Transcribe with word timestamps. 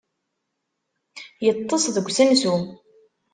Yeṭṭes 1.45 1.83
deg 1.95 2.05
usensu. 2.09 2.55